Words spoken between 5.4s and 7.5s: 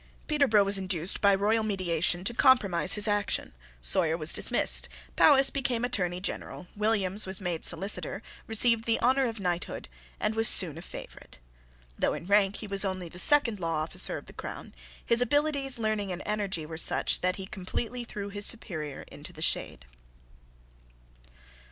became Attorney General. Williams was